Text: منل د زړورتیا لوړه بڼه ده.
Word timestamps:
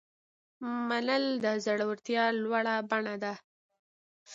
منل 0.87 1.23
د 1.45 1.45
زړورتیا 1.65 2.25
لوړه 2.43 2.75
بڼه 2.89 3.15
ده. 3.23 3.33